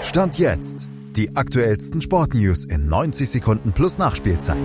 Stand 0.00 0.38
jetzt. 0.38 0.88
Die 1.16 1.34
aktuellsten 1.34 2.00
Sportnews 2.00 2.64
in 2.64 2.88
90 2.88 3.28
Sekunden 3.28 3.72
plus 3.72 3.98
Nachspielzeit. 3.98 4.56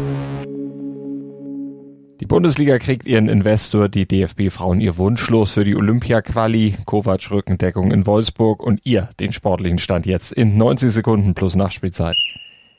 Die 2.19 2.25
Bundesliga 2.25 2.77
kriegt 2.77 3.07
ihren 3.07 3.27
Investor, 3.27 3.89
die 3.89 4.07
DFB-Frauen 4.07 4.79
ihr 4.79 4.97
Wunschlos 4.97 5.51
für 5.51 5.63
die 5.63 5.75
Olympia-Quali, 5.75 6.75
Kovac 6.85 7.31
Rückendeckung 7.31 7.91
in 7.91 8.05
Wolfsburg 8.05 8.61
und 8.61 8.81
ihr 8.83 9.09
den 9.19 9.33
sportlichen 9.33 9.79
Stand 9.79 10.05
jetzt 10.05 10.31
in 10.31 10.55
90 10.57 10.91
Sekunden 10.91 11.33
plus 11.33 11.55
Nachspielzeit. 11.55 12.15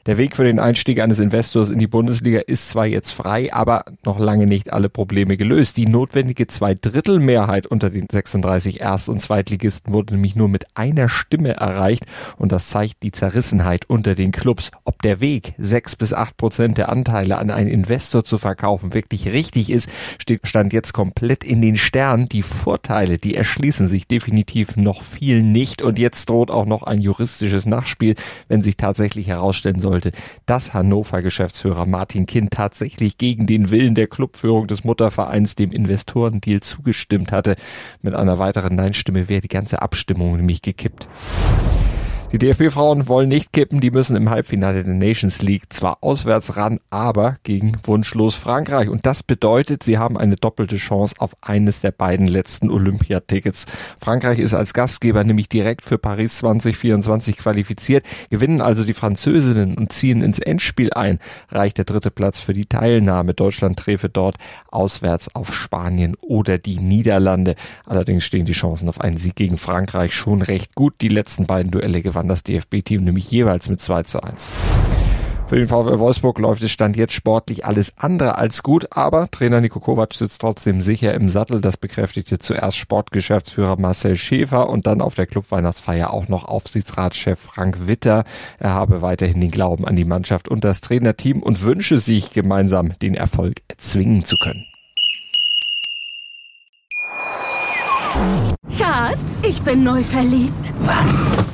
Der 0.07 0.18
Weg 0.18 0.36
für 0.36 0.45
den 0.45 0.59
Einstieg 0.59 1.00
eines 1.00 1.18
Investors 1.18 1.71
in 1.71 1.79
die 1.79 1.86
Bundesliga 1.86 2.41
ist 2.41 2.68
zwar 2.68 2.84
jetzt 2.84 3.12
frei, 3.12 3.54
aber 3.54 3.86
noch 4.04 4.18
lange 4.18 4.46
nicht 4.46 4.71
alle 4.71 4.91
Probleme 4.91 5.39
gelöst. 5.39 5.79
Die 5.79 5.86
notwendige 5.86 6.46
Zweidrittelmehrheit 6.46 7.66
unter 7.66 7.89
den 7.89 8.07
36 8.12 8.82
Erst- 8.82 9.09
und 9.09 9.22
Zweitligisten 9.22 9.95
wurde 9.95 10.12
nämlich 10.12 10.36
nur 10.36 10.50
mit 10.50 10.67
einer 10.75 11.09
Stimme 11.09 11.54
erreicht 11.54 12.04
und 12.36 12.53
das 12.53 12.68
zeigt 12.68 13.03
die 13.03 13.13
Zerrissenheit 13.13 13.89
unter 13.89 14.14
den 14.14 14.30
Clubs. 14.30 14.72
Ob 14.85 15.00
der 15.00 15.21
Weg, 15.21 15.54
sechs 15.57 15.96
bis 15.96 16.13
acht 16.13 16.36
Prozent 16.36 16.77
der 16.77 16.91
Anteile 16.91 17.39
an 17.39 17.50
einen 17.50 17.71
Investor 17.71 18.27
zu 18.27 18.36
verkaufen, 18.36 18.93
wirklich 18.93 19.29
richtig 19.29 19.71
ist, 19.71 19.89
steht 20.18 20.46
Stand 20.46 20.75
jetzt 20.75 20.93
komplett 20.93 21.44
in 21.44 21.63
den 21.63 21.79
Sternen. 21.79 22.29
Die 22.29 22.43
Vorteile, 22.43 23.16
die 23.16 23.36
erschließen 23.36 23.89
sich 23.89 24.07
definitiv 24.07 24.77
noch 24.77 25.02
viel 25.02 25.43
nicht 25.43 25.80
und 25.80 25.99
jetzt 25.99 26.29
droht 26.29 26.50
auch 26.50 26.66
noch 26.66 26.82
ein 26.82 27.00
juristisches 27.00 27.64
Nachspiel, 27.64 28.16
wenn 28.49 28.63
sich 28.63 28.77
tatsächlich 28.77 29.29
herausstellen 29.29 29.80
soll, 29.80 29.93
sollte, 29.94 30.11
dass 30.46 30.75
Hannover-Geschäftsführer 30.75 31.86
Martin 31.86 32.27
Kind 32.27 32.50
tatsächlich 32.50 33.16
gegen 33.16 33.47
den 33.47 33.70
Willen 33.70 33.94
der 33.94 34.08
Clubführung 34.08 34.66
des 34.66 34.83
Muttervereins 34.83 35.55
dem 35.55 35.70
Investorendeal 35.70 36.61
zugestimmt 36.61 37.30
hatte. 37.30 37.55
Mit 38.02 38.14
einer 38.14 38.41
weiteren 38.41 38.75
Nein-Stimme 38.75 39.28
wäre 39.28 39.41
die 39.41 39.48
ganze 39.48 39.83
Abstimmung 39.83 40.36
nämlich 40.36 40.62
gekippt. 40.62 41.08
Die 42.34 42.38
DFB-Frauen 42.38 43.06
wollen 43.06 43.28
nicht 43.28 43.52
kippen, 43.52 43.80
die 43.80 43.92
müssen 43.92 44.16
im 44.16 44.28
Halbfinale 44.28 44.82
der 44.82 44.92
Nations 44.92 45.40
League 45.40 45.72
zwar 45.72 45.98
auswärts 46.00 46.56
ran, 46.56 46.80
aber 46.91 47.36
gegen 47.44 47.76
wunschlos 47.84 48.34
Frankreich. 48.34 48.88
Und 48.88 49.06
das 49.06 49.22
bedeutet, 49.22 49.84
sie 49.84 49.98
haben 49.98 50.18
eine 50.18 50.34
doppelte 50.34 50.74
Chance 50.74 51.14
auf 51.18 51.36
eines 51.42 51.80
der 51.80 51.92
beiden 51.92 52.26
letzten 52.26 52.70
Olympiatickets. 52.70 53.66
Frankreich 54.00 54.41
ist 54.41 54.52
als 54.52 54.74
Gastgeber 54.74 55.22
nämlich 55.22 55.48
direkt 55.48 55.84
für 55.84 55.96
Paris 55.96 56.38
2024 56.38 57.36
qualifiziert, 57.36 58.04
gewinnen 58.30 58.60
also 58.60 58.82
die 58.82 58.94
Französinnen 58.94 59.76
und 59.78 59.92
ziehen 59.92 60.20
ins 60.20 60.41
Endspiel 60.41 60.92
ein. 60.92 61.20
Reicht 61.50 61.78
der 61.78 61.84
dritte 61.84 62.10
Platz 62.10 62.41
für 62.41 62.52
die 62.52 62.66
Teilnahme. 62.66 63.34
Deutschland 63.34 63.78
träfe 63.78 64.08
dort 64.08 64.38
auswärts 64.72 65.32
auf 65.36 65.54
Spanien 65.54 66.16
oder 66.20 66.58
die 66.58 66.80
Niederlande. 66.80 67.54
Allerdings 67.86 68.24
stehen 68.24 68.44
die 68.44 68.54
Chancen 68.54 68.88
auf 68.88 69.00
einen 69.00 69.19
Sieg 69.19 69.36
gegen 69.36 69.56
Frankreich 69.56 70.14
schon 70.14 70.42
recht 70.42 70.74
gut. 70.74 70.94
Die 71.00 71.06
letzten 71.06 71.46
beiden 71.46 71.70
Duelle 71.70 72.02
gewann 72.02 72.23
gewann 72.25 72.28
das 72.28 72.42
DFB-Team 72.42 73.05
nämlich 73.05 73.30
jeweils 73.30 73.69
mit 73.69 73.80
2 73.80 74.03
zu 74.05 74.22
1. 74.22 74.50
Für 75.47 75.56
den 75.56 75.69
VfL 75.69 75.98
Wolfsburg 75.98 76.39
läuft 76.39 76.62
es 76.62 76.70
Stand 76.70 76.97
jetzt 76.97 77.12
sportlich 77.12 77.66
alles 77.66 77.98
andere 77.98 78.39
als 78.39 78.62
gut, 78.62 78.89
aber 78.97 79.31
Trainer 79.31 79.61
Niko 79.61 79.78
Kovac 79.78 80.14
sitzt 80.14 80.41
trotzdem 80.41 80.81
sicher 80.81 81.12
im 81.12 81.28
Sattel. 81.28 81.61
Das 81.61 81.77
bekräftigte 81.77 82.39
zuerst 82.39 82.78
Sportgeschäftsführer 82.78 83.78
Marcel 83.78 84.16
Schäfer 84.16 84.70
und 84.70 84.86
dann 84.86 85.03
auf 85.03 85.14
der 85.14 85.27
Clubweihnachtsfeier 85.27 86.14
auch 86.14 86.28
noch 86.28 86.47
Aufsichtsratschef 86.47 87.39
Frank 87.39 87.86
Witter. 87.86 88.25
Er 88.59 88.72
habe 88.72 89.03
weiterhin 89.03 89.42
den 89.42 89.50
Glauben 89.50 89.86
an 89.86 89.97
die 89.97 90.06
Mannschaft 90.06 90.48
und 90.48 90.64
das 90.64 90.81
Trainerteam 90.81 91.42
und 91.42 91.61
wünsche 91.61 91.98
sich 91.98 92.33
gemeinsam 92.33 92.98
den 93.00 93.14
Erfolg 93.14 93.61
erzwingen 93.69 94.25
zu 94.25 94.36
können. 94.42 94.64
Schatz, 98.70 99.42
ich 99.47 99.61
bin 99.61 99.84
neu 99.84 100.03
verliebt. 100.03 100.72
Was? 100.81 101.27